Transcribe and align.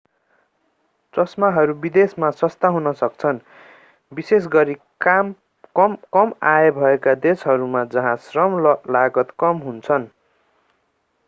चश्माहरू 1.13 1.73
विदेशमा 1.81 2.29
सस्ता 2.37 2.67
हुन 2.69 2.91
सक्छन् 2.93 3.39
विशेषगरी 4.11 4.75
कम 5.01 6.33
आय 6.47 6.71
भएका 6.71 7.13
देशहरूमा 7.21 7.83
जहाँ 7.91 8.15
श्रम 8.23 8.59
लागत 8.91 9.33
कम 9.39 9.57
हुन्छन् 9.61 10.07